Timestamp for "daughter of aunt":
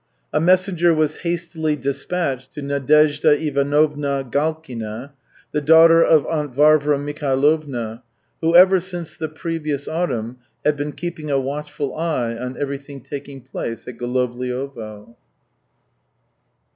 5.53-6.55